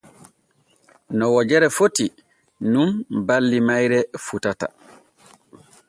[1.19, 2.05] No wojere foti
[2.71, 2.89] nun
[3.27, 4.73] balli mayre fotata.